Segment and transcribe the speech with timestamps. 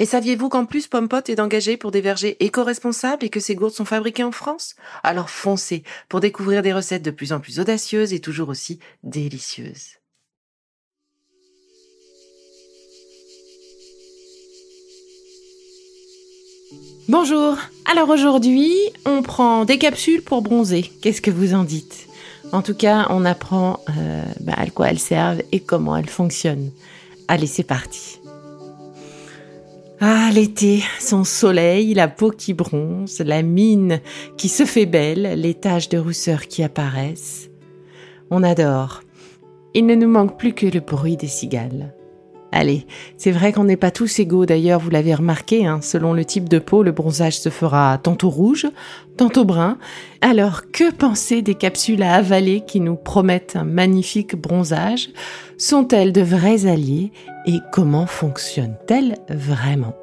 [0.00, 3.74] Et saviez-vous qu'en plus Pompot est engagé pour des vergers éco-responsables et que ces gourdes
[3.74, 4.76] sont fabriquées en France?
[5.02, 9.96] Alors foncez pour découvrir des recettes de plus en plus audacieuses et toujours aussi délicieuses.
[17.08, 17.56] Bonjour.
[17.90, 20.92] Alors aujourd'hui, on prend des capsules pour bronzer.
[21.02, 22.06] Qu'est-ce que vous en dites?
[22.52, 26.70] En tout cas, on apprend euh, bah, à quoi elles servent et comment elles fonctionnent.
[27.26, 28.17] Allez, c'est parti.
[30.00, 34.00] Ah, l'été, son soleil, la peau qui bronze, la mine
[34.36, 37.50] qui se fait belle, les taches de rousseur qui apparaissent.
[38.30, 39.00] On adore.
[39.74, 41.94] Il ne nous manque plus que le bruit des cigales.
[42.52, 46.24] Allez, c'est vrai qu'on n'est pas tous égaux d'ailleurs, vous l'avez remarqué, hein, selon le
[46.24, 48.66] type de peau, le bronzage se fera tantôt rouge,
[49.16, 49.78] tantôt brun.
[50.22, 55.10] Alors, que penser des capsules à avaler qui nous promettent un magnifique bronzage?
[55.58, 57.12] Sont-elles de vrais alliés?
[57.48, 59.96] Et comment fonctionnent-elles vraiment?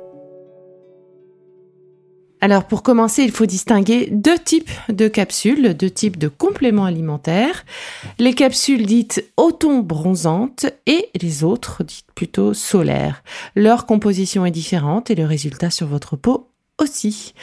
[2.42, 7.66] Alors pour commencer, il faut distinguer deux types de capsules, deux types de compléments alimentaires.
[8.20, 13.24] Les capsules dites auto-bronzantes et les autres dites plutôt solaires.
[13.56, 17.34] Leur composition est différente et le résultat sur votre peau aussi.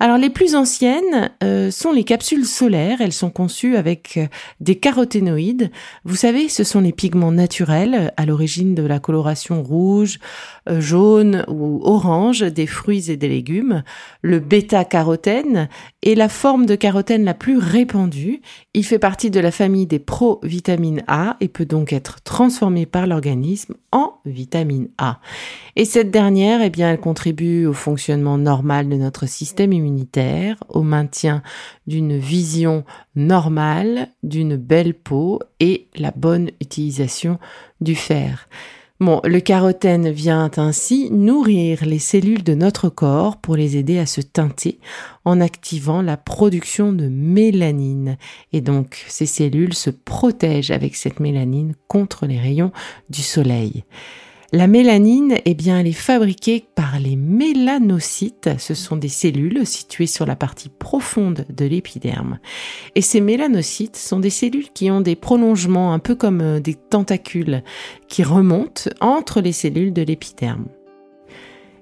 [0.00, 3.00] Alors les plus anciennes euh, sont les capsules solaires.
[3.00, 4.26] Elles sont conçues avec euh,
[4.60, 5.70] des caroténoïdes.
[6.04, 10.18] Vous savez, ce sont les pigments naturels à l'origine de la coloration rouge,
[10.68, 13.84] euh, jaune ou orange des fruits et des légumes.
[14.22, 15.68] Le bêta-carotène
[16.02, 18.42] est la forme de carotène la plus répandue.
[18.74, 23.06] Il fait partie de la famille des provitamines A et peut donc être transformé par
[23.06, 25.20] l'organisme en vitamine A.
[25.76, 31.44] Et cette dernière, eh elle contribue au fonctionnement normal de notre système immunitaire au maintien
[31.86, 32.82] d'une vision
[33.14, 37.38] normale, d'une belle peau et la bonne utilisation
[37.80, 38.48] du fer.
[39.24, 44.20] Le carotène vient ainsi nourrir les cellules de notre corps pour les aider à se
[44.20, 44.78] teinter
[45.24, 48.16] en activant la production de mélanine.
[48.52, 52.70] Et donc, ces cellules se protègent avec cette mélanine contre les rayons
[53.10, 53.84] du soleil.
[54.54, 58.50] La mélanine, eh bien, elle est fabriquée par les mélanocytes.
[58.58, 62.38] Ce sont des cellules situées sur la partie profonde de l'épiderme.
[62.94, 66.74] Et ces mélanocytes sont des cellules qui ont des prolongements un peu comme euh, des
[66.74, 67.62] tentacules
[68.08, 70.66] qui remontent entre les cellules de l'épiderme.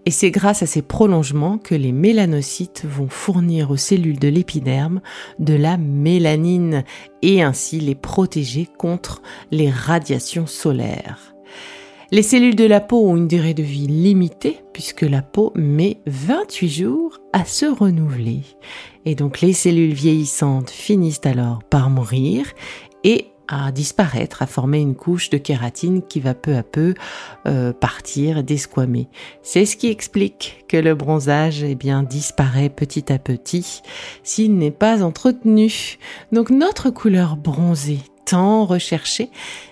[0.07, 5.01] Et c'est grâce à ces prolongements que les mélanocytes vont fournir aux cellules de l'épiderme
[5.41, 6.85] de la mélanine
[7.21, 11.30] et ainsi les protéger contre les radiations solaires.
[12.13, 16.01] Les cellules de la peau ont une durée de vie limitée puisque la peau met
[16.07, 18.41] 28 jours à se renouveler.
[19.05, 22.47] Et donc les cellules vieillissantes finissent alors par mourir
[23.05, 26.95] et à disparaître, à former une couche de kératine qui va peu à peu
[27.47, 29.09] euh, partir, desquamer.
[29.43, 33.83] C'est ce qui explique que le bronzage eh bien, disparaît petit à petit
[34.25, 35.99] s'il n'est pas entretenu.
[36.33, 38.01] Donc notre couleur bronzée
[38.31, 39.29] tant recherché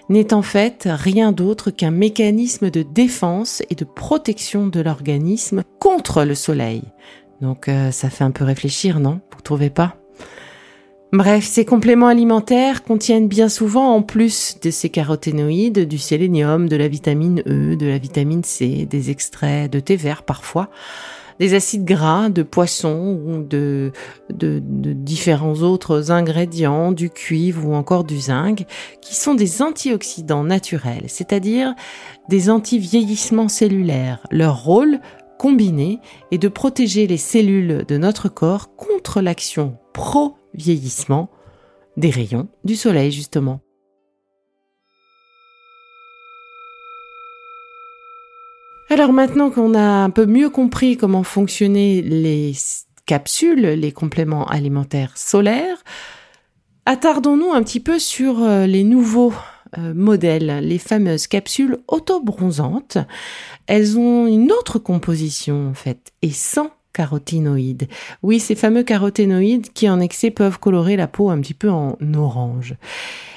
[0.08, 6.24] n'est en fait rien d'autre qu'un mécanisme de défense et de protection de l'organisme contre
[6.24, 6.82] le soleil.
[7.40, 9.20] Donc euh, ça fait un peu réfléchir, non?
[9.32, 9.96] Vous trouvez pas?
[11.12, 16.76] Bref, ces compléments alimentaires contiennent bien souvent, en plus de ces caroténoïdes, du sélénium, de
[16.76, 20.68] la vitamine E, de la vitamine C, des extraits de thé vert parfois,
[21.38, 23.92] des acides gras de poisson ou de,
[24.30, 28.64] différents autres ingrédients, du cuivre ou encore du zinc,
[29.00, 31.74] qui sont des antioxydants naturels, c'est-à-dire
[32.28, 34.26] des anti-vieillissements cellulaires.
[34.30, 35.00] Leur rôle
[35.38, 36.00] combiné
[36.32, 41.30] est de protéger les cellules de notre corps contre l'action pro-vieillissement
[41.96, 43.60] des rayons du soleil justement.
[48.90, 52.52] Alors maintenant qu'on a un peu mieux compris comment fonctionnaient les
[53.04, 55.84] capsules, les compléments alimentaires solaires,
[56.86, 59.34] attardons-nous un petit peu sur euh, les nouveaux
[59.76, 62.96] euh, modèle, les fameuses capsules autobronzantes.
[63.66, 67.88] Elles ont une autre composition en fait et sans caroténoïdes.
[68.22, 71.96] Oui, ces fameux caroténoïdes qui en excès peuvent colorer la peau un petit peu en
[72.14, 72.74] orange.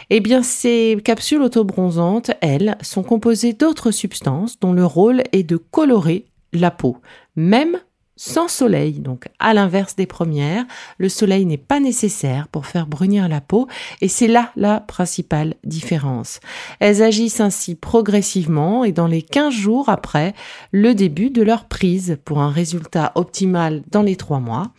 [0.09, 5.57] Eh bien, ces capsules autobronzantes, elles, sont composées d'autres substances dont le rôle est de
[5.57, 6.97] colorer la peau,
[7.35, 7.77] même
[8.23, 8.99] sans soleil.
[8.99, 10.65] Donc, à l'inverse des premières,
[10.99, 13.67] le soleil n'est pas nécessaire pour faire brunir la peau
[13.99, 16.39] et c'est là la principale différence.
[16.79, 20.35] Elles agissent ainsi progressivement et dans les 15 jours après
[20.71, 24.71] le début de leur prise pour un résultat optimal dans les 3 mois.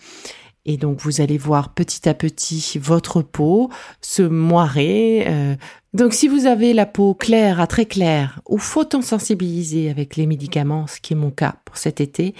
[0.65, 5.25] Et donc vous allez voir petit à petit votre peau se moirer.
[5.27, 5.57] Euh.
[5.95, 10.87] Donc si vous avez la peau claire à très claire ou photosensibilisée avec les médicaments,
[10.87, 12.35] ce qui est mon cas pour cet été,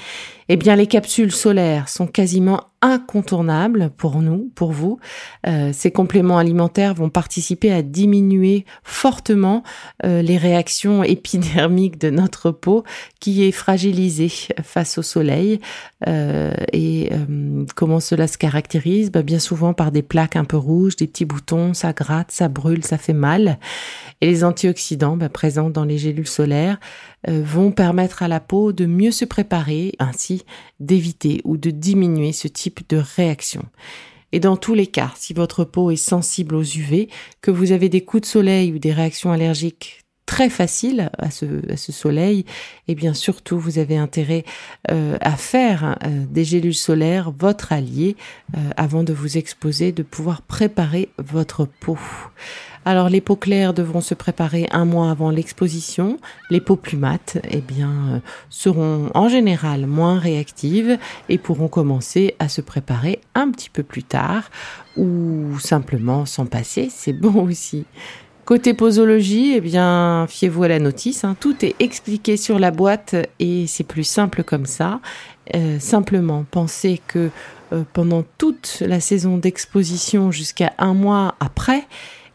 [0.49, 4.99] eh bien les capsules solaires sont quasiment incontournables pour nous, pour vous.
[5.47, 9.63] Euh, ces compléments alimentaires vont participer à diminuer fortement
[10.05, 12.83] euh, les réactions épidermiques de notre peau
[13.21, 14.33] qui est fragilisée
[14.63, 15.61] face au soleil.
[16.09, 17.11] Euh, et
[17.77, 19.13] comment cela se caractérise?
[19.13, 22.49] Bah, Bien souvent par des plaques un peu rouges, des petits boutons, ça gratte, ça
[22.49, 23.42] brûle, ça fait mal.
[24.21, 26.79] Et les antioxydants bah, présents dans les gélules solaires
[27.27, 30.45] vont permettre à la peau de mieux se préparer, ainsi
[30.81, 33.65] d'éviter ou de diminuer ce type de réaction.
[34.33, 37.09] Et dans tous les cas, si votre peau est sensible aux UV,
[37.43, 41.93] que vous avez des coups de soleil ou des réactions allergiques très faciles à ce,
[41.93, 42.45] soleil,
[42.89, 44.45] et bien surtout vous avez intérêt
[44.91, 48.17] euh, à faire euh, des gélules solaires votre allié
[48.57, 51.99] euh, avant de vous exposer, de pouvoir préparer votre peau.
[52.85, 56.19] Alors les peaux claires devront se préparer un mois avant l'exposition.
[56.51, 58.19] Les peaux plus mates, eh bien, euh,
[58.51, 60.99] seront en général moins réactives
[61.29, 64.51] et pourront commencer à se préparer un petit peu plus tard
[64.97, 67.85] ou simplement s'en passer, c'est bon aussi.
[68.45, 71.23] Côté posologie, eh bien, fiez-vous à la notice.
[71.23, 71.37] Hein.
[71.39, 75.01] Tout est expliqué sur la boîte et c'est plus simple comme ça.
[75.55, 77.31] Euh, simplement, pensez que
[77.73, 81.87] euh, pendant toute la saison d'exposition jusqu'à un mois après,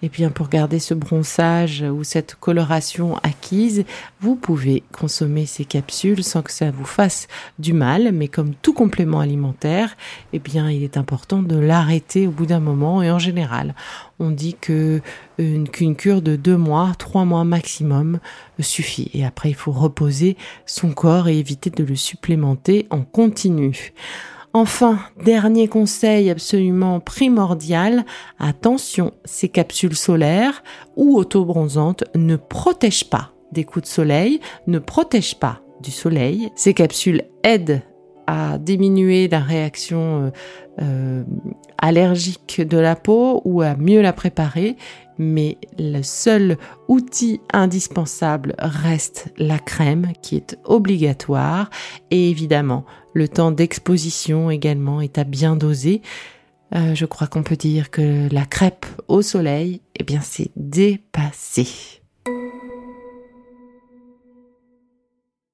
[0.04, 3.84] et bien, pour garder ce bronzage ou cette coloration acquise,
[4.20, 7.28] vous pouvez consommer ces capsules sans que ça vous fasse
[7.58, 8.12] du mal.
[8.12, 9.98] Mais comme tout complément alimentaire,
[10.34, 13.02] eh bien, il est important de l'arrêter au bout d'un moment.
[13.02, 13.74] Et en général,
[14.20, 15.02] on dit que
[15.38, 18.20] qu'une cure de deux mois, trois mois maximum
[18.60, 19.12] suffit.
[19.14, 20.36] Et après, il faut reposer
[20.66, 23.94] son corps et éviter de le supplémenter en continu.
[24.54, 28.06] Enfin, dernier conseil absolument primordial,
[28.40, 30.64] attention, ces capsules solaires
[30.96, 36.50] ou autobronzantes ne protègent pas des coups de soleil, ne protègent pas du soleil.
[36.56, 37.82] Ces capsules aident
[38.28, 40.30] à diminuer la réaction euh,
[40.82, 41.24] euh,
[41.78, 44.76] allergique de la peau ou à mieux la préparer,
[45.18, 46.58] mais le seul
[46.88, 51.70] outil indispensable reste la crème qui est obligatoire
[52.12, 56.02] et évidemment le temps d'exposition également est à bien doser.
[56.76, 61.68] Euh, je crois qu'on peut dire que la crêpe au soleil, eh bien c'est dépassé.